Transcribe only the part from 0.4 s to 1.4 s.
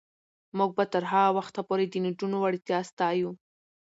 موږ به تر هغه